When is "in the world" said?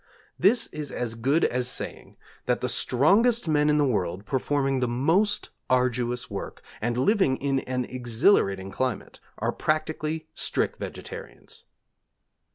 3.69-4.25